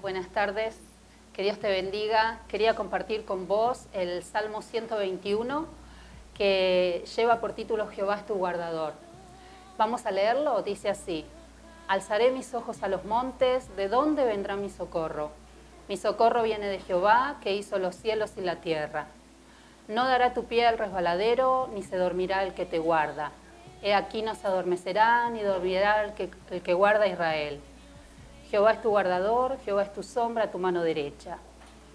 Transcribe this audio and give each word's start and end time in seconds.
Buenas 0.00 0.28
tardes. 0.28 0.78
Que 1.32 1.42
Dios 1.42 1.58
te 1.58 1.68
bendiga. 1.68 2.38
Quería 2.46 2.76
compartir 2.76 3.24
con 3.24 3.48
vos 3.48 3.88
el 3.92 4.22
Salmo 4.22 4.62
121 4.62 5.66
que 6.34 7.04
lleva 7.16 7.40
por 7.40 7.54
título 7.54 7.88
Jehová 7.88 8.18
es 8.18 8.26
tu 8.26 8.34
guardador. 8.34 8.92
Vamos 9.78 10.06
a 10.06 10.12
leerlo. 10.12 10.62
Dice 10.62 10.88
así. 10.88 11.24
Alzaré 11.88 12.30
mis 12.30 12.54
ojos 12.54 12.84
a 12.84 12.88
los 12.88 13.04
montes, 13.04 13.74
¿de 13.74 13.88
dónde 13.88 14.24
vendrá 14.24 14.54
mi 14.54 14.70
socorro? 14.70 15.32
Mi 15.88 15.96
socorro 15.96 16.44
viene 16.44 16.68
de 16.68 16.78
Jehová, 16.78 17.38
que 17.42 17.56
hizo 17.56 17.80
los 17.80 17.96
cielos 17.96 18.34
y 18.36 18.40
la 18.40 18.60
tierra. 18.60 19.06
No 19.88 20.06
dará 20.06 20.32
tu 20.32 20.44
pie 20.44 20.64
al 20.64 20.78
resbaladero, 20.78 21.68
ni 21.74 21.82
se 21.82 21.96
dormirá 21.96 22.44
el 22.44 22.54
que 22.54 22.66
te 22.66 22.78
guarda. 22.78 23.32
He 23.82 23.94
aquí 23.94 24.22
no 24.22 24.36
se 24.36 24.46
adormecerá, 24.46 25.28
ni 25.30 25.42
dormirá 25.42 26.04
el 26.04 26.12
que, 26.12 26.30
el 26.52 26.62
que 26.62 26.72
guarda 26.72 27.06
a 27.06 27.08
Israel. 27.08 27.60
Jehová 28.52 28.72
es 28.72 28.82
tu 28.82 28.90
guardador, 28.90 29.56
Jehová 29.64 29.84
es 29.84 29.94
tu 29.94 30.02
sombra 30.02 30.50
tu 30.50 30.58
mano 30.58 30.82
derecha. 30.82 31.38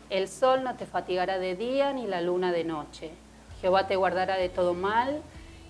El 0.10 0.28
sol 0.28 0.64
no 0.64 0.76
te 0.76 0.88
fatigará 0.88 1.38
de 1.38 1.56
día, 1.56 1.94
ni 1.94 2.08
la 2.08 2.20
luna 2.20 2.52
de 2.52 2.64
noche. 2.64 3.12
Jehová 3.62 3.86
te 3.86 3.96
guardará 3.96 4.38
de 4.38 4.50
todo 4.50 4.74
mal, 4.74 5.22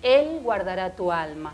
Él 0.02 0.40
guardará 0.42 0.96
tu 0.96 1.12
alma. 1.12 1.52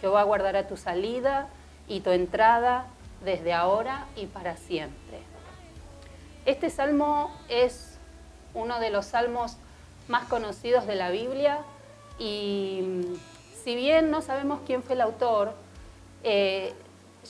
Jehová 0.00 0.22
guardará 0.22 0.66
tu 0.66 0.78
salida 0.78 1.48
y 1.88 2.00
tu 2.00 2.10
entrada 2.10 2.86
desde 3.22 3.52
ahora 3.52 4.06
y 4.16 4.24
para 4.24 4.56
siempre. 4.56 5.18
Este 6.46 6.70
salmo 6.70 7.30
es 7.50 7.98
uno 8.54 8.80
de 8.80 8.88
los 8.88 9.04
salmos 9.04 9.58
más 10.08 10.26
conocidos 10.26 10.86
de 10.86 10.94
la 10.94 11.10
Biblia 11.10 11.58
y 12.18 12.80
mm, 12.82 13.14
si 13.62 13.74
bien 13.74 14.10
no 14.10 14.22
sabemos 14.22 14.60
quién 14.64 14.82
fue 14.82 14.94
el 14.94 15.02
autor, 15.02 15.52
eh, 16.22 16.72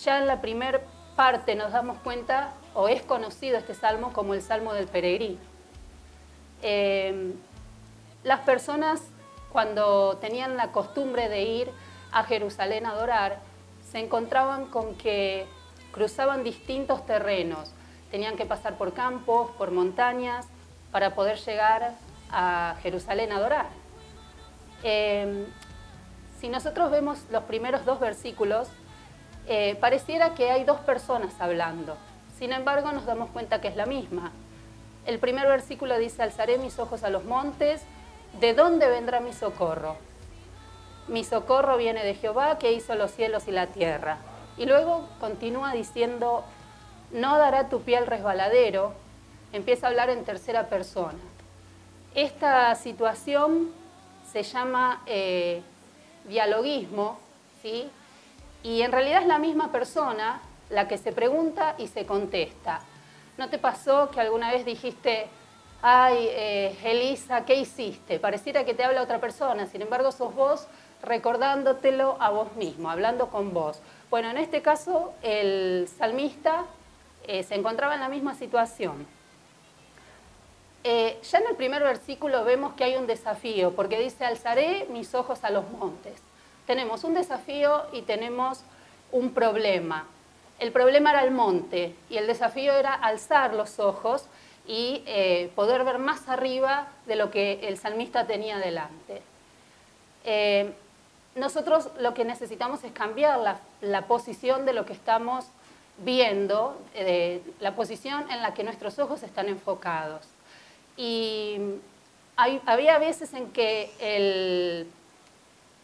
ya 0.05 0.19
en 0.19 0.29
la 0.29 0.41
primera 0.41 0.81
parte 1.21 1.55
nos 1.55 1.71
damos 1.71 1.99
cuenta, 1.99 2.55
o 2.73 2.89
es 2.89 3.03
conocido 3.03 3.59
este 3.59 3.75
salmo 3.75 4.11
como 4.15 4.33
el 4.33 4.41
salmo 4.41 4.73
del 4.73 4.87
peregrino. 4.87 5.37
Eh, 6.63 7.35
las 8.25 8.41
personas 8.41 9.03
cuando 9.53 10.17
tenían 10.17 10.57
la 10.57 10.73
costumbre 10.73 11.29
de 11.29 11.43
ir 11.43 11.71
a 12.11 12.25
Jerusalén 12.25 12.87
a 12.87 12.93
adorar, 12.93 13.39
se 13.93 13.99
encontraban 13.99 14.65
con 14.69 14.95
que 14.95 15.47
cruzaban 15.93 16.43
distintos 16.43 17.05
terrenos, 17.05 17.71
tenían 18.11 18.39
que 18.39 18.47
pasar 18.47 18.79
por 18.79 18.95
campos, 18.95 19.51
por 19.59 19.73
montañas, 19.73 20.47
para 20.91 21.15
poder 21.15 21.37
llegar 21.37 21.97
a 22.31 22.77
Jerusalén 22.83 23.31
a 23.33 23.37
adorar. 23.37 23.67
Eh, 24.85 25.45
si 26.39 26.49
nosotros 26.49 26.91
vemos 26.91 27.19
los 27.31 27.45
primeros 27.45 27.85
dos 27.85 28.01
versículos, 28.01 28.69
eh, 29.53 29.75
pareciera 29.81 30.33
que 30.35 30.53
hay 30.53 30.63
dos 30.63 30.79
personas 30.79 31.33
hablando. 31.41 31.97
Sin 32.39 32.53
embargo, 32.53 32.93
nos 32.93 33.05
damos 33.05 33.31
cuenta 33.31 33.61
que 33.61 33.67
es 33.67 33.75
la 33.75 33.85
misma. 33.85 34.31
El 35.07 35.19
primer 35.19 35.49
versículo 35.49 35.99
dice, 35.99 36.23
alzaré 36.23 36.57
mis 36.57 36.79
ojos 36.79 37.03
a 37.03 37.11
los 37.11 37.25
montes, 37.25 37.83
¿de 38.39 38.55
dónde 38.55 38.89
vendrá 38.89 39.19
mi 39.19 39.33
socorro? 39.33 39.97
Mi 41.09 41.25
socorro 41.25 41.77
viene 41.79 42.05
de 42.05 42.15
Jehová 42.15 42.59
que 42.61 42.71
hizo 42.71 42.95
los 42.95 43.11
cielos 43.11 43.49
y 43.49 43.51
la 43.51 43.67
tierra. 43.67 44.19
Y 44.57 44.67
luego 44.67 45.09
continúa 45.19 45.73
diciendo, 45.73 46.45
no 47.11 47.37
dará 47.37 47.69
tu 47.69 47.81
pie 47.81 47.97
al 47.97 48.07
resbaladero, 48.07 48.93
empieza 49.53 49.89
a 49.89 49.91
hablar 49.91 50.11
en 50.11 50.25
tercera 50.25 50.69
persona. 50.69 51.19
Esta 52.15 52.73
situación 52.77 53.73
se 54.31 54.45
llama 54.45 55.03
eh, 55.07 55.61
dialoguismo, 56.29 57.19
¿sí? 57.63 57.91
Y 58.63 58.83
en 58.83 58.93
realidad 58.93 59.23
es 59.23 59.27
la 59.27 59.39
misma 59.39 59.73
persona 59.73 60.43
la 60.69 60.87
que 60.87 60.99
se 60.99 61.13
pregunta 61.13 61.75
y 61.79 61.89
se 61.89 62.07
contesta. 62.07 62.81
¿No 63.39 63.49
te 63.49 63.59
pasó 63.59 64.11
que 64.11 64.21
alguna 64.21 64.51
vez 64.51 64.65
dijiste, 64.65 65.29
ay, 65.83 66.29
eh, 66.31 66.79
Elisa, 66.85 67.45
¿qué 67.45 67.57
hiciste? 67.57 68.19
Pareciera 68.19 68.65
que 68.65 68.75
te 68.75 68.85
habla 68.85 69.03
otra 69.03 69.19
persona, 69.19 69.67
sin 69.67 69.83
embargo 69.83 70.13
sos 70.13 70.35
vos 70.35 70.67
recordándotelo 71.03 72.19
a 72.21 72.31
vos 72.31 72.55
mismo, 72.57 72.91
hablando 72.91 73.29
con 73.29 73.55
vos. 73.55 73.81
Bueno, 74.11 74.31
en 74.31 74.37
este 74.37 74.61
caso 74.61 75.15
el 75.23 75.89
salmista 75.99 76.67
eh, 77.27 77.43
se 77.43 77.55
encontraba 77.55 77.95
en 77.95 78.01
la 78.01 78.11
misma 78.11 78.35
situación. 78.35 79.07
Eh, 80.85 81.19
ya 81.23 81.39
en 81.39 81.47
el 81.49 81.57
primer 81.57 81.83
versículo 81.83 82.45
vemos 82.45 82.75
que 82.75 82.85
hay 82.85 82.97
un 82.97 83.07
desafío, 83.07 83.75
porque 83.75 83.99
dice, 83.99 84.25
alzaré 84.25 84.87
mis 84.91 85.15
ojos 85.15 85.45
a 85.45 85.51
los 85.51 85.69
montes 85.71 86.21
tenemos 86.67 87.05
un 87.05 87.15
desafío 87.15 87.87
y 87.93 88.03
tenemos 88.03 88.63
un 89.13 89.33
problema. 89.33 90.07
El 90.59 90.73
problema 90.73 91.11
era 91.11 91.25
el 91.25 91.31
monte 91.31 91.95
y 92.09 92.19
el 92.19 92.27
desafío 92.27 92.75
era 92.75 92.95
alzar 92.95 93.55
los 93.55 93.79
ojos 93.79 94.27
y 94.67 95.03
eh, 95.07 95.51
poder 95.55 95.85
ver 95.85 95.99
más 95.99 96.29
arriba 96.29 96.89
de 97.07 97.17
lo 97.17 97.31
que 97.31 97.61
el 97.67 97.79
salmista 97.79 98.27
tenía 98.27 98.59
delante. 98.59 99.23
Eh, 100.25 100.73
nosotros 101.35 101.89
lo 101.99 102.13
que 102.13 102.25
necesitamos 102.25 102.85
es 102.85 102.93
cambiar 102.93 103.59
la, 103.81 104.07
posición 104.07 104.67
de 104.67 104.73
lo 104.73 104.85
que 104.85 104.93
estamos 104.93 105.47
viendo, 105.99 106.79
eh, 106.95 107.41
la 107.61 107.75
posición 107.75 108.31
en 108.31 108.43
la 108.43 108.53
que 108.53 108.65
nuestros 108.65 108.99
ojos 108.99 109.23
están 109.23 109.49
enfocados. 109.49 110.27
Y 110.97 111.57
había 112.37 112.99
veces 112.99 113.33
en 113.33 113.51
que 113.53 113.91
el 113.99 114.87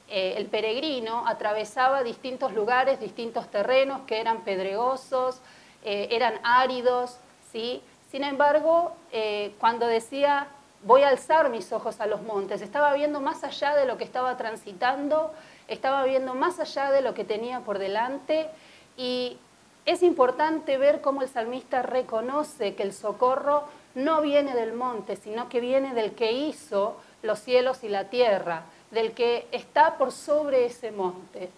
eh, 0.09 0.35
el 0.37 0.47
peregrino 0.47 1.27
atravesaba 1.27 2.05
distintos 2.05 2.53
lugares, 2.53 3.01
distintos 3.01 3.51
terrenos 3.51 4.03
que 4.07 4.21
eran 4.21 4.43
pedregosos, 4.43 5.41
eh, 5.85 6.09
eran 6.13 6.35
áridos, 6.45 7.19
¿sí? 7.51 7.83
Sin 8.11 8.23
embargo, 8.23 8.93
eh, 9.13 9.55
cuando 9.59 9.87
decía 9.87 10.49
voy 10.83 11.03
a 11.03 11.09
alzar 11.09 11.51
mis 11.51 11.73
ojos 11.73 12.01
a 12.01 12.07
los 12.07 12.23
montes, 12.23 12.63
estaba 12.63 12.95
viendo 12.95 13.21
más 13.21 13.43
allá 13.43 13.75
de 13.75 13.87
lo 13.87 13.97
que 13.97 14.05
estaba 14.05 14.37
transitando, 14.37 15.33
estaba 15.67 16.05
viendo 16.05 16.35
más 16.35 16.61
allá 16.61 16.93
de 16.93 17.01
lo 17.01 17.13
que 17.13 17.25
tenía 17.25 17.61
por 17.61 17.81
delante 17.81 18.49
y 18.97 19.39
es 19.87 20.05
importante 20.05 20.79
ver 20.79 21.01
cómo 21.01 21.23
el 21.23 21.29
salmista 21.29 21.83
reconoce 21.83 22.77
que 22.77 22.85
el 22.85 22.93
socorro 22.93 23.65
no 23.97 24.21
viene 24.21 24.55
del 24.55 24.75
monte, 24.75 25.17
sino 25.17 25.49
que 25.49 25.61
viene 25.61 25.95
del 25.95 26.13
que 26.15 26.33
hizo 26.33 26.97
los 27.23 27.41
cielos 27.41 27.83
y 27.83 27.89
la 27.89 28.05
tierra 28.05 28.65
del 28.91 29.13
que 29.13 29.47
está 29.53 29.97
por 29.99 30.13
sobre 30.13 30.67
ese 30.67 30.91
monte. 30.91 31.51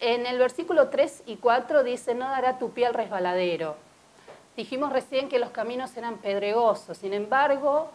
En 0.00 0.26
el 0.26 0.38
versículo 0.38 0.88
3 0.88 1.24
y 1.26 1.36
4 1.36 1.82
dice, 1.82 2.14
no 2.14 2.28
dará 2.28 2.58
tu 2.58 2.70
pie 2.70 2.86
al 2.86 2.94
resbaladero. 2.94 3.76
Dijimos 4.56 4.92
recién 4.92 5.28
que 5.28 5.38
los 5.38 5.50
caminos 5.50 5.96
eran 5.96 6.18
pedregosos, 6.18 6.98
sin 6.98 7.14
embargo, 7.14 7.90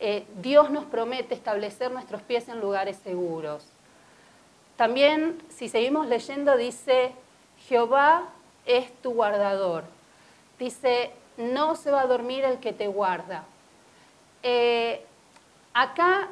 eh, 0.00 0.26
Dios 0.40 0.70
nos 0.70 0.84
promete 0.84 1.34
establecer 1.34 1.90
nuestros 1.90 2.22
pies 2.22 2.48
en 2.48 2.60
lugares 2.60 2.98
seguros. 3.02 3.66
También, 4.76 5.38
si 5.48 5.68
seguimos 5.68 6.06
leyendo, 6.06 6.56
dice, 6.56 7.12
Jehová 7.68 8.28
es 8.66 8.92
tu 9.00 9.14
guardador. 9.14 9.84
Dice, 10.58 11.10
no 11.38 11.76
se 11.76 11.90
va 11.90 12.02
a 12.02 12.06
dormir 12.06 12.44
el 12.44 12.58
que 12.60 12.72
te 12.72 12.86
guarda. 12.86 13.44
Eh, 14.42 15.02
acá 15.72 16.28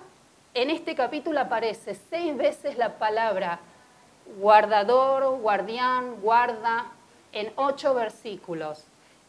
en 0.55 0.71
este 0.71 0.95
capítulo 0.95 1.41
aparece 1.41 1.97
seis 2.09 2.37
veces 2.37 2.79
la 2.79 2.97
palabra 2.97 3.59
guardador, 4.39 5.39
guardián, 5.41 6.21
guarda, 6.23 6.87
en 7.33 7.53
ocho 7.57 7.93
versículos. 7.95 8.85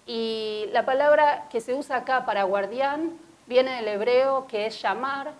Y 0.05 0.67
la 0.71 0.85
palabra 0.85 1.47
que 1.49 1.61
se 1.61 1.73
usa 1.73 1.97
acá 1.97 2.25
para 2.25 2.43
guardián 2.43 3.17
viene 3.47 3.75
del 3.77 3.87
hebreo 3.87 4.45
que 4.45 4.67
es 4.67 4.79
llamar. 4.79 5.33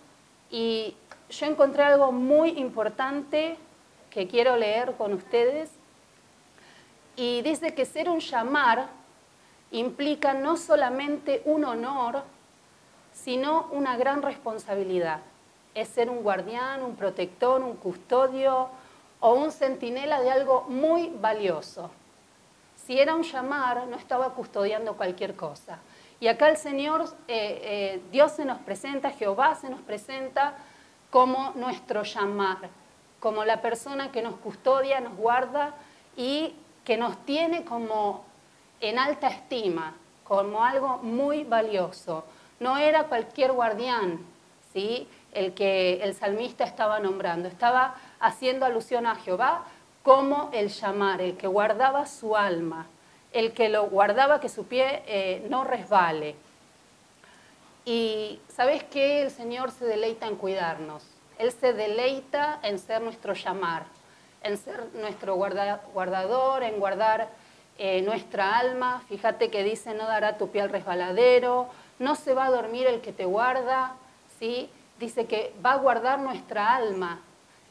Y 0.50 0.96
yo 1.30 1.46
encontré 1.46 1.84
algo 1.84 2.12
muy 2.12 2.58
importante 2.58 3.58
que 4.10 4.28
quiero 4.28 4.58
leer 4.58 4.94
con 4.94 5.14
ustedes. 5.14 5.70
Y 7.16 7.44
dice 7.44 7.76
que 7.76 7.86
ser 7.86 8.10
un 8.10 8.20
llamar 8.20 8.88
implica 9.70 10.34
no 10.34 10.58
solamente 10.58 11.44
un 11.46 11.64
honor, 11.64 12.24
sino 13.14 13.68
una 13.72 13.96
gran 13.98 14.24
responsabilidad 14.24 15.20
es 15.76 15.90
ser 15.90 16.10
un 16.10 16.24
guardián, 16.24 16.82
un 16.82 16.96
protector, 16.96 17.62
un 17.62 17.76
custodio 17.76 18.70
o 19.20 19.34
un 19.34 19.52
centinela 19.52 20.22
de 20.22 20.32
algo 20.32 20.66
muy 20.70 21.12
valioso. 21.22 21.92
Si 22.76 23.00
era 23.00 23.14
un 23.14 23.24
llamar, 23.24 23.86
no 23.88 23.98
estaba 23.98 24.30
custodiando 24.34 24.96
cualquier 24.96 25.36
cosa. 25.36 25.80
Y 26.20 26.28
acá 26.28 26.50
el 26.50 26.58
Señor, 26.58 27.04
eh, 27.28 27.60
eh, 27.64 28.02
Dios 28.12 28.32
se 28.32 28.46
nos 28.46 28.60
presenta, 28.60 29.12
Jehová 29.12 29.56
se 29.56 29.70
nos 29.70 29.82
presenta 29.82 30.56
como 31.10 31.52
nuestro 31.56 32.04
llamar, 32.04 32.70
como 33.20 33.44
la 33.44 33.62
persona 33.62 34.12
que 34.12 34.22
nos 34.22 34.36
custodia, 34.36 35.02
nos 35.02 35.16
guarda 35.16 35.74
y 36.16 36.56
que 36.86 36.98
nos 36.98 37.18
tiene 37.26 37.66
como 37.66 38.24
en 38.80 39.00
alta 39.00 39.28
estima, 39.28 39.96
como 40.24 40.64
algo 40.64 41.00
muy 41.00 41.44
valioso. 41.44 42.24
No 42.60 42.78
era 42.78 43.06
cualquier 43.06 43.52
guardián, 43.52 44.20
¿sí? 44.74 45.08
El 45.36 45.54
que 45.54 46.02
el 46.02 46.16
salmista 46.16 46.64
estaba 46.64 47.00
nombrando, 47.00 47.48
estaba 47.48 47.96
haciendo 48.20 48.66
alusión 48.66 49.06
a 49.06 49.16
Jehová 49.16 49.66
como 50.02 50.50
el 50.54 50.70
llamar, 50.70 51.22
el 51.22 51.36
que 51.36 51.48
guardaba 51.48 52.06
su 52.06 52.36
alma, 52.36 52.88
el 53.34 53.54
que 53.54 53.70
lo 53.70 53.88
guardaba 53.88 54.40
que 54.40 54.50
su 54.50 54.66
pie 54.66 55.04
eh, 55.08 55.46
no 55.50 55.64
resbale. 55.64 56.36
Y 57.86 58.40
sabes 58.48 58.84
que 58.84 59.22
el 59.24 59.32
Señor 59.32 59.72
se 59.72 59.86
deleita 59.86 60.28
en 60.28 60.36
cuidarnos, 60.38 61.04
Él 61.38 61.52
se 61.52 61.74
deleita 61.74 62.60
en 62.64 62.80
ser 62.80 63.02
nuestro 63.02 63.34
llamar, 63.34 63.84
en 64.42 64.58
ser 64.58 64.86
nuestro 64.94 65.36
guardador, 65.36 66.64
en 66.64 66.80
guardar 66.80 67.30
eh, 67.78 68.02
nuestra 68.04 68.58
alma. 68.58 69.04
Fíjate 69.10 69.50
que 69.50 69.64
dice, 69.64 69.94
no 69.94 70.06
dará 70.06 70.38
tu 70.38 70.50
pie 70.50 70.62
al 70.62 70.70
resbaladero, 70.70 71.68
no 72.00 72.16
se 72.16 72.34
va 72.34 72.46
a 72.46 72.52
dormir 72.52 72.88
el 72.88 73.02
que 73.02 73.12
te 73.12 73.26
guarda, 73.26 73.96
¿sí? 74.40 74.70
Dice 75.00 75.26
que 75.26 75.54
va 75.64 75.74
a 75.74 75.78
guardar 75.78 76.20
nuestra 76.20 76.76
alma. 76.76 77.22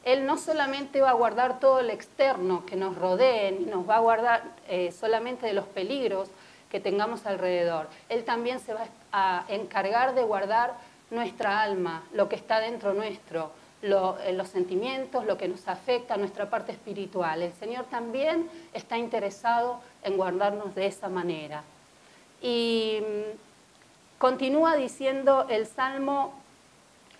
Él 0.03 0.25
no 0.25 0.37
solamente 0.37 1.01
va 1.01 1.09
a 1.09 1.13
guardar 1.13 1.59
todo 1.59 1.79
el 1.79 1.89
externo 1.89 2.65
que 2.65 2.75
nos 2.75 2.95
rodee, 2.95 3.51
ni 3.53 3.65
nos 3.65 3.89
va 3.89 3.95
a 3.95 3.99
guardar 3.99 4.43
eh, 4.67 4.91
solamente 4.91 5.47
de 5.47 5.53
los 5.53 5.65
peligros 5.65 6.29
que 6.69 6.79
tengamos 6.79 7.25
alrededor. 7.25 7.87
Él 8.09 8.23
también 8.23 8.59
se 8.59 8.73
va 8.73 8.87
a 9.11 9.45
encargar 9.47 10.13
de 10.13 10.23
guardar 10.23 10.73
nuestra 11.09 11.61
alma, 11.61 12.03
lo 12.13 12.29
que 12.29 12.35
está 12.35 12.59
dentro 12.59 12.93
nuestro, 12.93 13.51
eh, 13.81 14.33
los 14.33 14.47
sentimientos, 14.47 15.25
lo 15.25 15.37
que 15.37 15.47
nos 15.47 15.67
afecta, 15.67 16.17
nuestra 16.17 16.49
parte 16.49 16.71
espiritual. 16.71 17.41
El 17.41 17.53
Señor 17.53 17.85
también 17.85 18.49
está 18.73 18.97
interesado 18.97 19.79
en 20.03 20.17
guardarnos 20.17 20.73
de 20.75 20.87
esa 20.87 21.09
manera. 21.09 21.63
Y 22.41 22.99
mm, 23.01 24.17
continúa 24.17 24.75
diciendo 24.75 25.45
el 25.49 25.67
Salmo 25.67 26.33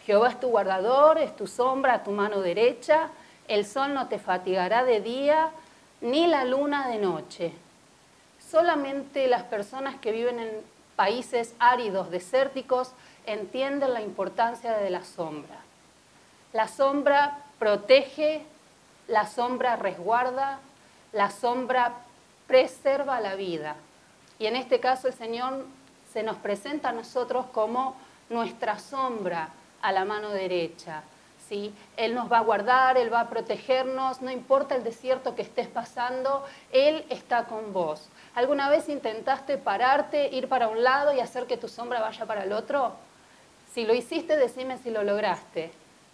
Jehová 0.05 0.29
es 0.29 0.39
tu 0.39 0.49
guardador, 0.49 1.17
es 1.17 1.35
tu 1.35 1.47
sombra 1.47 2.03
tu 2.03 2.11
mano 2.11 2.41
derecha, 2.41 3.09
el 3.47 3.65
sol 3.65 3.93
no 3.93 4.07
te 4.07 4.19
fatigará 4.19 4.83
de 4.83 5.01
día, 5.01 5.49
ni 6.01 6.27
la 6.27 6.45
luna 6.45 6.87
de 6.89 6.97
noche. 6.97 7.53
Solamente 8.39 9.27
las 9.27 9.43
personas 9.43 9.95
que 9.95 10.11
viven 10.11 10.39
en 10.39 10.49
países 10.95 11.53
áridos, 11.59 12.11
desérticos, 12.11 12.91
entienden 13.25 13.93
la 13.93 14.01
importancia 14.01 14.77
de 14.77 14.89
la 14.89 15.03
sombra. 15.03 15.57
La 16.53 16.67
sombra 16.67 17.39
protege, 17.59 18.43
la 19.07 19.25
sombra 19.25 19.75
resguarda, 19.75 20.59
la 21.11 21.31
sombra 21.31 21.93
preserva 22.47 23.19
la 23.19 23.35
vida. 23.35 23.75
Y 24.37 24.45
en 24.45 24.55
este 24.55 24.79
caso 24.79 25.07
el 25.07 25.13
Señor 25.13 25.65
se 26.13 26.23
nos 26.23 26.37
presenta 26.37 26.89
a 26.89 26.93
nosotros 26.93 27.47
como 27.51 27.95
nuestra 28.29 28.79
sombra, 28.79 29.49
a 29.87 29.91
la 29.91 30.05
mano 30.05 30.29
derecha. 30.29 31.03
¿sí? 31.47 31.73
Él 31.97 32.15
nos 32.15 32.31
va 32.31 32.39
a 32.39 32.41
guardar, 32.41 32.97
Él 32.97 33.13
va 33.13 33.21
a 33.21 33.29
protegernos, 33.29 34.21
no 34.21 34.31
importa 34.31 34.75
el 34.75 34.83
desierto 34.83 35.35
que 35.35 35.43
estés 35.43 35.67
pasando, 35.67 36.45
Él 36.71 37.05
está 37.09 37.45
con 37.45 37.73
vos. 37.73 38.09
¿Alguna 38.33 38.69
vez 38.69 38.89
intentaste 38.89 39.57
pararte, 39.57 40.29
ir 40.29 40.49
para 40.49 40.67
un 40.67 40.83
lado 40.83 41.13
y 41.13 41.19
hacer 41.19 41.45
que 41.45 41.57
tu 41.57 41.67
sombra 41.67 42.01
vaya 42.01 42.25
para 42.25 42.43
el 42.43 42.51
otro? 42.51 42.93
Si 43.73 43.85
lo 43.85 43.93
hiciste, 43.93 44.37
decime 44.37 44.77
si 44.77 44.89
lo 44.89 45.03
lograste. 45.03 45.71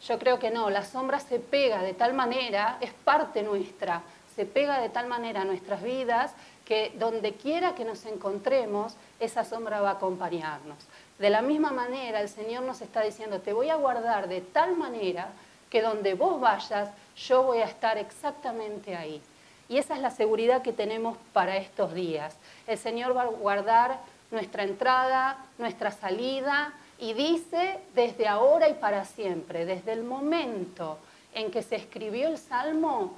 Yo 0.08 0.18
creo 0.18 0.40
que 0.40 0.50
no, 0.50 0.70
la 0.70 0.84
sombra 0.84 1.20
se 1.20 1.40
pega 1.40 1.84
de 1.84 1.94
tal 1.94 2.14
manera, 2.14 2.78
es 2.82 2.92
parte 2.92 3.44
nuestra, 3.44 4.02
se 4.36 4.46
pega 4.46 4.80
de 4.80 4.90
tal 4.90 5.08
manera 5.08 5.42
a 5.42 5.46
nuestras 5.46 5.84
vidas 5.84 6.34
que 6.66 6.92
donde 6.98 7.34
quiera 7.34 7.76
que 7.76 7.86
nos 7.86 8.06
encontremos, 8.06 8.96
esa 9.20 9.44
sombra 9.44 9.82
va 9.82 9.90
a 9.90 9.94
acompañarnos. 9.94 10.78
De 11.22 11.30
la 11.30 11.44
misma 11.44 11.70
manera, 11.70 12.20
el 12.20 12.30
Señor 12.30 12.64
nos 12.64 12.82
está 12.82 13.04
diciendo, 13.04 13.42
te 13.42 13.54
voy 13.54 13.70
a 13.70 13.76
guardar 13.76 14.28
de 14.28 14.42
tal 14.42 14.76
manera 14.76 15.28
que 15.70 15.84
donde 15.84 16.16
vos 16.16 16.42
vayas, 16.42 16.90
yo 17.16 17.44
voy 17.44 17.60
a 17.60 17.66
estar 17.66 18.00
exactamente 18.00 18.96
ahí. 18.96 19.22
Y 19.70 19.78
esa 19.78 19.94
es 19.94 20.02
la 20.02 20.10
seguridad 20.10 20.64
que 20.64 20.74
tenemos 20.74 21.16
para 21.32 21.58
estos 21.58 21.94
días. 21.94 22.36
El 22.66 22.80
Señor 22.80 23.16
va 23.16 23.22
a 23.22 23.28
guardar 23.28 24.00
nuestra 24.32 24.64
entrada, 24.64 25.38
nuestra 25.60 25.92
salida, 25.92 26.74
y 26.98 27.14
dice 27.14 27.78
desde 27.94 28.28
ahora 28.28 28.68
y 28.68 28.74
para 28.74 29.06
siempre, 29.06 29.66
desde 29.66 29.94
el 29.94 30.04
momento 30.04 30.98
en 31.36 31.52
que 31.52 31.62
se 31.62 31.76
escribió 31.76 32.30
el 32.30 32.40
Salmo 32.40 33.16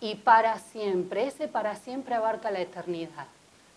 y 0.00 0.16
para 0.16 0.58
siempre. 0.58 1.28
Ese 1.28 1.46
para 1.46 1.76
siempre 1.76 2.16
abarca 2.16 2.50
la 2.50 2.62
eternidad 2.62 3.26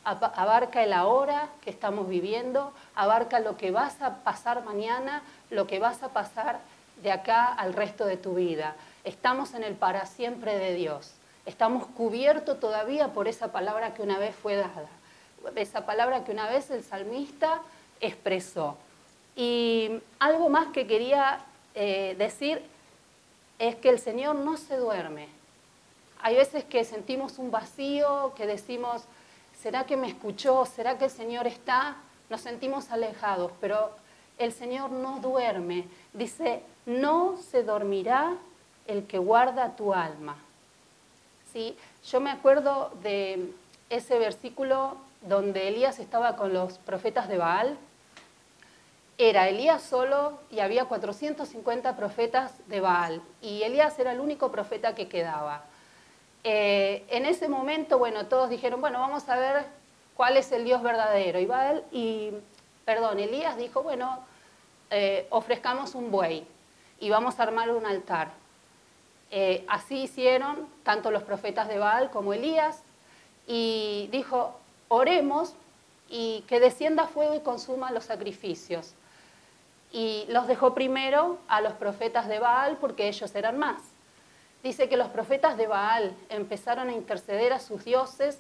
abarca 0.08 0.84
el 0.84 0.94
ahora 0.94 1.50
que 1.62 1.70
estamos 1.70 2.08
viviendo, 2.08 2.72
abarca 2.96 3.40
lo 3.40 3.58
que 3.58 3.72
vas 3.72 4.02
a 4.02 4.24
pasar 4.24 4.64
mañana, 4.64 5.22
lo 5.50 5.68
que 5.68 5.80
vas 5.80 6.02
a 6.02 6.10
pasar 6.10 6.60
de 7.04 7.12
acá 7.12 7.54
al 7.54 7.74
resto 7.74 8.06
de 8.06 8.16
tu 8.16 8.36
vida. 8.36 8.76
Estamos 9.04 9.54
en 9.54 9.64
el 9.64 9.76
para 9.76 10.06
siempre 10.06 10.58
de 10.58 10.74
Dios. 10.76 11.12
Estamos 11.46 11.86
cubiertos 11.88 12.60
todavía 12.60 13.10
por 13.10 13.28
esa 13.28 13.52
palabra 13.52 13.94
que 13.94 14.02
una 14.02 14.18
vez 14.18 14.36
fue 14.36 14.56
dada, 14.56 14.88
esa 15.56 15.86
palabra 15.86 16.24
que 16.24 16.32
una 16.32 16.50
vez 16.50 16.70
el 16.72 16.84
salmista 16.84 17.62
expresó. 18.00 18.78
Y 19.36 20.02
algo 20.20 20.50
más 20.50 20.68
que 20.68 20.88
quería 20.88 21.40
eh, 21.76 22.16
decir 22.18 22.62
es 23.60 23.76
que 23.76 23.90
el 23.90 24.00
Señor 24.00 24.36
no 24.36 24.58
se 24.58 24.78
duerme. 24.78 25.28
Hay 26.22 26.36
veces 26.36 26.64
que 26.64 26.84
sentimos 26.84 27.38
un 27.38 27.52
vacío, 27.52 28.34
que 28.36 28.48
decimos, 28.48 29.04
¿Será 29.62 29.86
que 29.86 29.98
me 29.98 30.08
escuchó? 30.08 30.66
¿Será 30.66 30.98
que 30.98 31.06
el 31.06 31.12
Señor 31.12 31.48
está? 31.48 31.98
Nos 32.30 32.42
sentimos 32.42 32.92
alejados, 32.92 33.52
pero 33.60 33.92
el 34.38 34.54
Señor 34.54 34.92
no 34.92 35.20
duerme. 35.20 35.88
Dice, 36.14 36.62
no 36.86 37.38
se 37.38 37.64
dormirá 37.64 38.36
el 38.86 39.06
que 39.08 39.18
guarda 39.18 39.76
tu 39.76 39.94
alma. 39.94 40.38
¿Sí? 41.52 41.76
Yo 42.10 42.20
me 42.20 42.30
acuerdo 42.30 42.92
de 43.02 43.52
ese 43.90 44.20
versículo 44.20 44.98
donde 45.22 45.68
Elías 45.68 46.00
estaba 46.00 46.36
con 46.36 46.54
los 46.54 46.78
profetas 46.78 47.28
de 47.28 47.38
Baal. 47.38 47.78
Era 49.18 49.50
Elías 49.50 49.82
solo 49.82 50.40
y 50.52 50.60
había 50.60 50.86
450 50.86 51.96
profetas 51.96 52.52
de 52.68 52.80
Baal. 52.80 53.22
Y 53.42 53.64
Elías 53.64 53.98
era 53.98 54.12
el 54.12 54.20
único 54.20 54.52
profeta 54.52 54.94
que 54.94 55.08
quedaba. 55.08 55.64
Eh, 56.50 57.04
en 57.10 57.26
ese 57.26 57.50
momento, 57.50 57.98
bueno, 57.98 58.28
todos 58.28 58.50
dijeron, 58.50 58.80
bueno, 58.80 59.02
vamos 59.02 59.28
a 59.28 59.36
ver 59.36 59.66
cuál 60.16 60.38
es 60.38 60.50
el 60.54 60.64
Dios 60.64 60.82
verdadero. 60.82 61.42
Y, 61.42 61.46
Baal, 61.46 61.84
y 61.92 62.32
perdón, 62.86 63.20
Elías 63.20 63.58
dijo, 63.58 63.84
bueno, 63.84 64.20
eh, 64.90 65.28
ofrezcamos 65.30 65.94
un 65.94 66.10
buey 66.10 66.48
y 67.02 67.10
vamos 67.10 67.38
a 67.38 67.44
armar 67.44 67.70
un 67.72 67.86
altar. 67.86 68.30
Eh, 69.30 69.66
así 69.68 70.04
hicieron 70.04 70.70
tanto 70.84 71.12
los 71.12 71.24
profetas 71.24 71.68
de 71.68 71.80
Baal 71.80 72.12
como 72.12 72.32
Elías 72.32 72.82
y 73.46 74.08
dijo, 74.14 74.58
oremos 74.88 75.54
y 76.08 76.46
que 76.48 76.62
descienda 76.62 77.08
fuego 77.08 77.36
y 77.36 77.42
consuma 77.42 77.92
los 77.92 78.06
sacrificios. 78.06 78.94
Y 79.92 80.24
los 80.30 80.48
dejó 80.48 80.74
primero 80.74 81.40
a 81.50 81.60
los 81.60 81.74
profetas 81.74 82.30
de 82.30 82.40
Baal 82.40 82.78
porque 82.80 83.10
ellos 83.10 83.36
eran 83.36 83.60
más 83.60 83.82
dice 84.64 84.90
que 84.90 84.98
los 84.98 85.10
profetas 85.10 85.58
de 85.58 85.68
Baal 85.68 86.16
empezaron 86.30 86.90
a 86.90 86.94
interceder 86.94 87.54
a 87.54 87.60
sus 87.60 87.84
dioses 87.86 88.40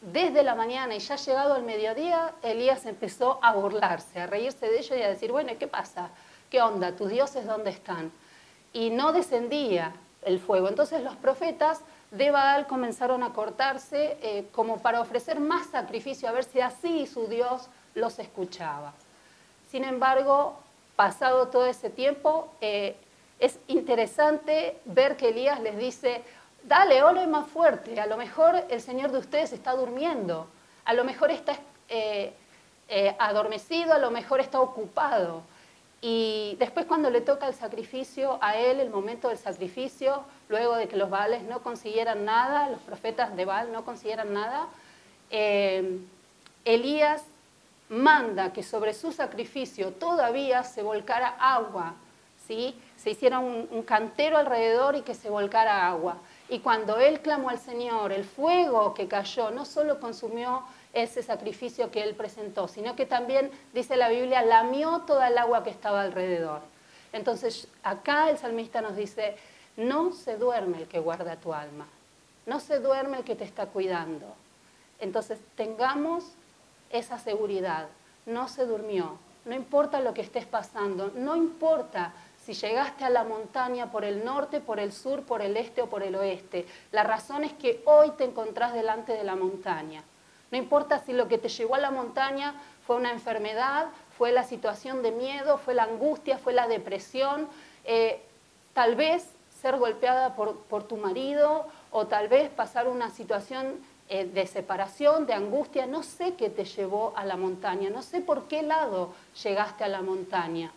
desde 0.00 0.42
la 0.42 0.54
mañana 0.54 0.94
y 0.94 1.00
ya 1.00 1.16
llegado 1.16 1.54
al 1.54 1.64
mediodía, 1.64 2.32
Elías 2.42 2.86
empezó 2.86 3.38
a 3.42 3.52
burlarse, 3.52 4.20
a 4.20 4.26
reírse 4.26 4.66
de 4.66 4.78
ellos 4.78 4.96
y 4.96 5.02
a 5.02 5.08
decir, 5.08 5.32
bueno, 5.32 5.52
¿qué 5.58 5.66
pasa? 5.66 6.10
¿Qué 6.50 6.62
onda? 6.62 6.92
¿Tus 6.92 7.10
dioses 7.10 7.46
dónde 7.46 7.70
están? 7.70 8.12
Y 8.72 8.90
no 8.90 9.12
descendía 9.12 9.92
el 10.22 10.38
fuego. 10.38 10.68
Entonces 10.68 11.02
los 11.02 11.16
profetas 11.16 11.80
de 12.10 12.30
Baal 12.30 12.66
comenzaron 12.66 13.22
a 13.22 13.32
cortarse 13.32 14.16
eh, 14.22 14.48
como 14.52 14.78
para 14.78 15.00
ofrecer 15.00 15.40
más 15.40 15.66
sacrificio, 15.66 16.28
a 16.28 16.32
ver 16.32 16.44
si 16.44 16.60
así 16.60 17.06
su 17.06 17.26
Dios 17.26 17.68
los 17.94 18.18
escuchaba. 18.18 18.92
Sin 19.70 19.84
embargo, 19.84 20.56
pasado 20.96 21.48
todo 21.48 21.66
ese 21.66 21.90
tiempo, 21.90 22.48
eh, 22.60 22.96
es 23.38 23.58
interesante 23.68 24.78
ver 24.84 25.16
que 25.16 25.28
Elías 25.28 25.60
les 25.60 25.76
dice, 25.76 26.22
dale, 26.64 27.02
ole 27.02 27.26
más 27.26 27.48
fuerte, 27.48 28.00
a 28.00 28.06
lo 28.06 28.16
mejor 28.16 28.64
el 28.68 28.80
Señor 28.80 29.12
de 29.12 29.18
ustedes 29.18 29.52
está 29.52 29.72
durmiendo, 29.72 30.48
a 30.84 30.92
lo 30.92 31.04
mejor 31.04 31.30
está 31.30 31.56
eh, 31.88 32.32
eh, 32.88 33.14
adormecido, 33.18 33.92
a 33.92 33.98
lo 33.98 34.10
mejor 34.10 34.40
está 34.40 34.60
ocupado. 34.60 35.42
Y 36.00 36.56
después 36.60 36.86
cuando 36.86 37.10
le 37.10 37.20
toca 37.20 37.48
el 37.48 37.54
sacrificio 37.54 38.38
a 38.40 38.56
él, 38.56 38.78
el 38.78 38.90
momento 38.90 39.28
del 39.28 39.38
sacrificio, 39.38 40.22
luego 40.48 40.76
de 40.76 40.86
que 40.86 40.96
los 40.96 41.10
Baales 41.10 41.42
no 41.42 41.60
consiguieran 41.62 42.24
nada, 42.24 42.68
los 42.68 42.80
profetas 42.80 43.34
de 43.34 43.44
Baal 43.44 43.72
no 43.72 43.84
consiguieran 43.84 44.32
nada, 44.32 44.68
eh, 45.30 45.98
Elías 46.64 47.24
manda 47.88 48.52
que 48.52 48.62
sobre 48.62 48.94
su 48.94 49.12
sacrificio 49.12 49.92
todavía 49.92 50.62
se 50.62 50.82
volcara 50.82 51.28
agua, 51.40 51.94
se 52.96 53.10
hiciera 53.10 53.38
un, 53.38 53.68
un 53.70 53.82
cantero 53.82 54.38
alrededor 54.38 54.96
y 54.96 55.02
que 55.02 55.14
se 55.14 55.30
volcara 55.30 55.88
agua. 55.88 56.16
Y 56.48 56.60
cuando 56.60 56.98
él 56.98 57.20
clamó 57.20 57.50
al 57.50 57.58
Señor, 57.58 58.12
el 58.12 58.24
fuego 58.24 58.94
que 58.94 59.06
cayó 59.06 59.50
no 59.50 59.64
solo 59.64 60.00
consumió 60.00 60.62
ese 60.92 61.22
sacrificio 61.22 61.90
que 61.90 62.02
él 62.02 62.14
presentó, 62.14 62.68
sino 62.68 62.96
que 62.96 63.06
también, 63.06 63.50
dice 63.72 63.96
la 63.96 64.08
Biblia, 64.08 64.42
lamió 64.42 65.02
toda 65.06 65.28
el 65.28 65.38
agua 65.38 65.62
que 65.62 65.70
estaba 65.70 66.02
alrededor. 66.02 66.62
Entonces, 67.12 67.68
acá 67.82 68.30
el 68.30 68.38
salmista 68.38 68.80
nos 68.80 68.96
dice, 68.96 69.36
no 69.76 70.12
se 70.12 70.36
duerme 70.36 70.78
el 70.78 70.88
que 70.88 70.98
guarda 70.98 71.36
tu 71.36 71.52
alma, 71.54 71.86
no 72.46 72.60
se 72.60 72.80
duerme 72.80 73.18
el 73.18 73.24
que 73.24 73.36
te 73.36 73.44
está 73.44 73.66
cuidando. 73.66 74.26
Entonces, 75.00 75.38
tengamos 75.56 76.24
esa 76.90 77.18
seguridad, 77.18 77.88
no 78.26 78.48
se 78.48 78.66
durmió, 78.66 79.18
no 79.44 79.54
importa 79.54 80.00
lo 80.00 80.14
que 80.14 80.22
estés 80.22 80.46
pasando, 80.46 81.12
no 81.14 81.36
importa 81.36 82.12
si 82.48 82.54
llegaste 82.54 83.04
a 83.04 83.10
la 83.10 83.24
montaña 83.24 83.90
por 83.90 84.06
el 84.06 84.24
norte, 84.24 84.62
por 84.62 84.80
el 84.80 84.90
sur, 84.90 85.22
por 85.24 85.42
el 85.42 85.54
este 85.58 85.82
o 85.82 85.90
por 85.90 86.02
el 86.02 86.14
oeste. 86.14 86.64
La 86.92 87.02
razón 87.02 87.44
es 87.44 87.52
que 87.52 87.82
hoy 87.84 88.10
te 88.12 88.24
encontrás 88.24 88.72
delante 88.72 89.12
de 89.12 89.22
la 89.22 89.36
montaña. 89.36 90.02
No 90.50 90.56
importa 90.56 90.98
si 90.98 91.12
lo 91.12 91.28
que 91.28 91.36
te 91.36 91.50
llevó 91.50 91.74
a 91.74 91.78
la 91.78 91.90
montaña 91.90 92.54
fue 92.86 92.96
una 92.96 93.12
enfermedad, 93.12 93.88
fue 94.16 94.32
la 94.32 94.44
situación 94.44 95.02
de 95.02 95.12
miedo, 95.12 95.58
fue 95.58 95.74
la 95.74 95.82
angustia, 95.82 96.38
fue 96.38 96.54
la 96.54 96.66
depresión, 96.68 97.48
eh, 97.84 98.22
tal 98.72 98.96
vez 98.96 99.28
ser 99.60 99.76
golpeada 99.76 100.34
por, 100.34 100.84
tu 100.84 100.96
marido 100.96 101.66
o 101.90 102.06
tal 102.06 102.28
vez 102.28 102.48
pasar 102.48 102.88
una 102.88 103.10
situación 103.10 103.74
eh, 104.08 104.24
de 104.24 104.46
separación, 104.46 105.26
de 105.26 105.34
angustia, 105.34 105.84
no 105.84 106.02
sé 106.02 106.32
qué 106.32 106.48
te 106.48 106.64
llevó 106.64 107.12
a 107.14 107.26
la 107.26 107.36
montaña, 107.36 107.90
no 107.90 108.00
sé 108.00 108.22
por 108.22 108.48
qué 108.48 108.62
lado 108.62 109.12
llegaste 109.42 109.84
a 109.84 109.88
la 109.88 110.00
montaña. 110.00 110.72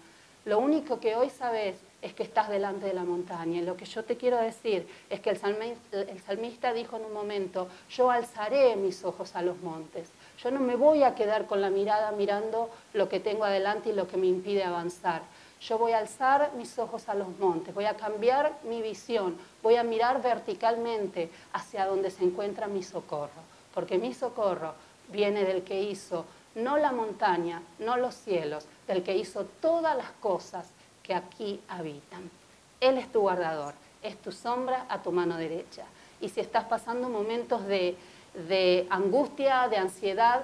Lo 0.46 0.58
único 0.60 1.00
que 1.00 1.16
hoy 1.16 1.30
sabes 1.30 1.76
es 2.02 2.14
que 2.14 2.24
estás 2.24 2.50
delante 2.50 2.88
de 2.88 2.94
la 2.94 3.04
montaña. 3.04 3.62
Y 3.62 3.66
lo 3.66 3.78
que 3.78 3.86
yo 3.86 4.04
te 4.04 4.18
quiero 4.18 4.38
decir 4.38 4.88
es 5.10 5.20
que 5.20 5.30
el 5.30 5.38
salmista, 5.38 6.02
el 6.02 6.20
salmista 6.20 6.74
dijo 6.74 6.98
en 6.98 7.06
un 7.06 7.14
momento, 7.14 7.68
yo 7.90 8.10
alzaré 8.10 8.76
mis 8.76 9.04
ojos 9.04 9.36
a 9.36 9.44
los 9.44 9.62
montes. 9.62 10.10
Yo 10.42 10.50
no 10.50 10.60
me 10.60 10.76
voy 10.76 11.04
a 11.04 11.14
quedar 11.14 11.46
con 11.46 11.62
la 11.62 11.70
mirada 11.70 12.12
mirando 12.12 12.72
lo 12.94 13.08
que 13.08 13.20
tengo 13.20 13.44
adelante 13.44 13.90
y 13.90 13.94
lo 13.94 14.08
que 14.08 14.18
me 14.18 14.28
impide 14.28 14.64
avanzar. 14.64 15.22
Yo 15.62 15.78
voy 15.78 15.92
a 15.92 16.00
alzar 16.00 16.54
mis 16.58 16.80
ojos 16.80 17.08
a 17.08 17.14
los 17.14 17.38
montes, 17.38 17.76
voy 17.76 17.86
a 17.86 17.96
cambiar 17.96 18.58
mi 18.64 18.82
visión, 18.82 19.38
voy 19.62 19.76
a 19.76 19.84
mirar 19.84 20.20
verticalmente 20.24 21.30
hacia 21.54 21.86
donde 21.86 22.10
se 22.10 22.24
encuentra 22.24 22.66
mi 22.66 22.82
socorro, 22.82 23.30
porque 23.72 24.00
mi 24.00 24.12
socorro 24.12 24.74
viene 25.10 25.44
del 25.44 25.62
que 25.62 25.84
hizo 25.84 26.26
no 26.56 26.78
la 26.78 26.92
montaña, 26.92 27.62
no 27.80 27.98
los 27.98 28.16
cielos, 28.16 28.66
del 28.88 29.04
que 29.04 29.16
hizo 29.16 29.46
todas 29.62 29.96
las 29.96 30.12
cosas 30.20 30.68
que 31.04 31.14
aquí 31.14 31.62
habitan. 31.68 32.30
Él 32.80 32.98
es 32.98 33.12
tu 33.12 33.22
guardador, 33.22 33.74
es 34.02 34.18
tu 34.18 34.32
sombra 34.32 34.86
a 34.90 35.02
tu 35.02 35.12
mano 35.12 35.38
derecha. 35.38 35.84
Y 36.20 36.30
si 36.30 36.40
estás 36.40 36.66
pasando 36.66 37.10
momentos 37.10 37.66
de, 37.66 37.98
angustia, 38.90 39.68
de 39.70 39.78
ansiedad, 39.78 40.44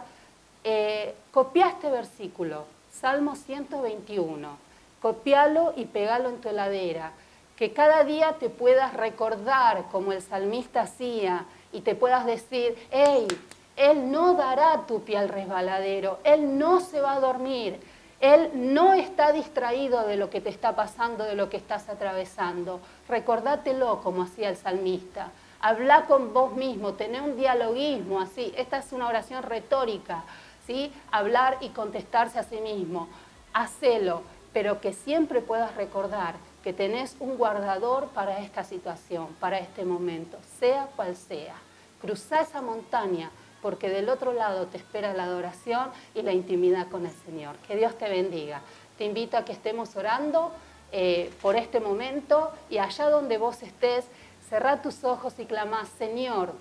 eh, 0.64 1.14
copia 1.32 1.70
este 1.70 1.90
versículo, 1.90 2.66
Salmo 2.92 3.36
121, 3.36 4.58
copialo 5.02 5.74
y 5.76 5.86
pegalo 5.86 6.30
en 6.30 6.42
tu 6.42 6.50
heladera, 6.50 7.12
que 7.56 7.74
cada 7.74 8.04
día 8.04 8.38
te 8.40 8.50
puedas 8.50 8.94
recordar 8.94 9.86
como 9.92 10.14
el 10.14 10.22
salmista 10.22 10.82
hacía 10.82 11.46
y 11.74 11.82
te 11.82 11.96
puedas 11.96 12.26
decir, 12.26 12.78
hey, 12.92 13.28
Él 13.78 14.12
no 14.12 14.34
dará 14.34 14.86
tu 14.86 15.04
pie 15.04 15.18
al 15.18 15.30
resbaladero, 15.30 16.20
Él 16.24 16.58
no 16.58 16.82
se 16.82 17.00
va 17.00 17.14
a 17.14 17.20
dormir, 17.20 17.80
él 18.20 18.50
no 18.56 18.94
está 18.94 19.32
distraído 19.32 20.08
de 20.08 20.18
lo 20.18 20.30
que 20.30 20.42
te 20.42 20.50
está 20.50 20.76
pasando, 20.76 21.24
de 21.24 21.36
lo 21.36 21.50
que 21.50 21.58
estás 21.58 21.88
atravesando. 21.88 22.80
Recordátelo 23.08 24.02
como 24.02 24.24
hacía 24.24 24.50
el 24.50 24.58
salmista. 24.58 25.32
Habla 25.60 26.06
con 26.06 26.34
vos 26.34 26.54
mismo, 26.54 26.94
tené 26.94 27.22
un 27.22 27.38
dialoguismo 27.38 28.20
así. 28.20 28.54
Esta 28.58 28.80
es 28.80 28.92
una 28.92 29.08
oración 29.08 29.44
retórica, 29.44 30.24
¿sí? 30.66 30.92
Hablar 31.12 31.58
y 31.62 31.70
contestarse 31.70 32.40
a 32.40 32.44
sí 32.44 32.58
mismo. 32.58 33.08
Hacelo, 33.54 34.24
pero 34.52 34.82
que 34.82 34.94
siempre 34.94 35.42
puedas 35.42 35.76
recordar 35.76 36.36
que 36.64 36.74
tenés 36.74 37.16
un 37.20 37.38
guardador 37.38 38.08
para 38.08 38.40
esta 38.40 38.64
situación, 38.64 39.28
para 39.40 39.60
este 39.60 39.86
momento, 39.86 40.38
sea 40.60 40.88
cual 40.96 41.16
sea. 41.16 41.56
Cruzá 42.02 42.42
esa 42.42 42.62
montaña 42.62 43.30
porque 43.62 43.90
del 43.90 44.10
otro 44.10 44.34
lado 44.34 44.68
te 44.68 44.78
espera 44.78 45.14
la 45.14 45.24
adoración 45.24 45.90
y 46.14 46.22
la 46.22 46.34
intimidad 46.34 46.88
con 46.90 47.06
el 47.06 47.14
Señor. 47.26 47.56
Que 47.68 47.76
Dios 47.76 47.98
te 47.98 48.10
bendiga. 48.10 48.62
Te 48.98 49.06
invito 49.06 49.38
a 49.38 49.46
que 49.46 49.54
estemos 49.54 49.96
orando 49.96 50.52
eh, 50.92 51.32
por 51.42 51.56
este 51.56 51.80
momento 51.80 52.52
y 52.70 52.78
allá 52.78 53.10
donde 53.10 53.38
vos 53.38 53.62
estés, 53.62 54.06
cerrá 54.50 54.82
tus 54.82 55.04
ojos 55.04 55.34
y 55.38 55.46
clamá, 55.46 55.86
Señor, 55.98 56.54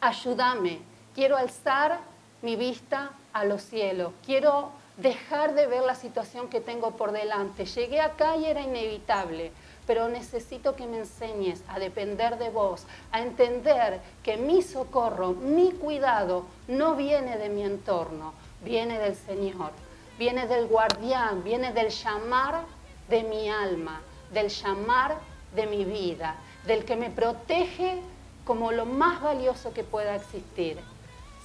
ayúdame, 0.00 0.80
quiero 1.14 1.36
alzar 1.36 2.00
mi 2.42 2.56
vista 2.56 3.12
a 3.32 3.44
los 3.44 3.62
cielos, 3.62 4.12
quiero 4.26 4.72
dejar 4.96 5.54
de 5.54 5.66
ver 5.66 5.82
la 5.82 5.94
situación 5.94 6.48
que 6.48 6.60
tengo 6.60 6.96
por 6.96 7.12
delante. 7.12 7.64
Llegué 7.64 8.00
acá 8.00 8.36
y 8.36 8.46
era 8.46 8.60
inevitable 8.60 9.52
pero 9.86 10.08
necesito 10.08 10.76
que 10.76 10.86
me 10.86 10.98
enseñes 10.98 11.62
a 11.68 11.78
depender 11.78 12.38
de 12.38 12.50
vos, 12.50 12.84
a 13.12 13.22
entender 13.22 14.00
que 14.22 14.36
mi 14.36 14.62
socorro, 14.62 15.32
mi 15.32 15.72
cuidado 15.72 16.44
no 16.68 16.94
viene 16.96 17.38
de 17.38 17.48
mi 17.48 17.62
entorno, 17.62 18.32
viene 18.64 18.98
del 18.98 19.16
Señor, 19.16 19.72
viene 20.18 20.46
del 20.46 20.66
guardián, 20.66 21.42
viene 21.42 21.72
del 21.72 21.90
llamar 21.90 22.62
de 23.08 23.22
mi 23.24 23.48
alma, 23.48 24.00
del 24.32 24.48
llamar 24.48 25.18
de 25.54 25.66
mi 25.66 25.84
vida, 25.84 26.36
del 26.66 26.84
que 26.84 26.96
me 26.96 27.10
protege 27.10 28.00
como 28.44 28.72
lo 28.72 28.86
más 28.86 29.22
valioso 29.22 29.72
que 29.72 29.84
pueda 29.84 30.16
existir. 30.16 30.78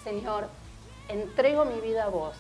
Señor, 0.04 0.48
entrego 1.08 1.66
mi 1.66 1.80
vida 1.82 2.06
a 2.06 2.10
vos, 2.10 2.36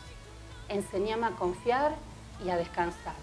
enséñame 0.70 1.28
a 1.28 1.32
confiar 1.32 1.96
y 2.44 2.50
a 2.50 2.58
descansar. 2.58 3.16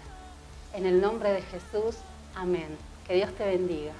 En 0.73 0.85
el 0.85 1.01
nombre 1.01 1.31
de 1.31 1.41
Jesús, 1.41 1.97
Amén. 2.35 2.77
Que 3.07 3.15
Dios 3.15 3.31
te 3.35 3.45
bendiga. 3.45 3.93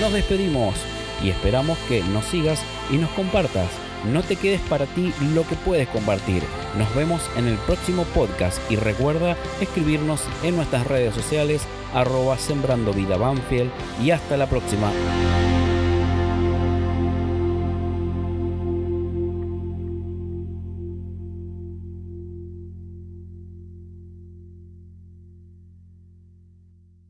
Nos 0.00 0.12
despedimos 0.12 0.74
y 1.22 1.30
esperamos 1.30 1.78
que 1.88 2.02
nos 2.02 2.26
sigas 2.26 2.60
y 2.90 2.96
nos 2.96 3.10
compartas. 3.10 3.70
No 4.12 4.22
te 4.22 4.36
quedes 4.36 4.60
para 4.62 4.84
ti 4.84 5.14
lo 5.34 5.46
que 5.46 5.54
puedes 5.56 5.88
compartir. 5.88 6.42
Nos 6.76 6.94
vemos 6.94 7.22
en 7.36 7.48
el 7.48 7.56
próximo 7.58 8.04
podcast 8.14 8.58
y 8.70 8.76
recuerda 8.76 9.34
escribirnos 9.62 10.20
en 10.42 10.56
nuestras 10.56 10.86
redes 10.86 11.14
sociales 11.14 11.62
arroba 11.94 12.36
sembrando 12.36 12.92
vida 12.92 13.16
Banfield 13.16 13.70
y 14.02 14.10
hasta 14.10 14.36
la 14.36 14.46
próxima. 14.46 14.90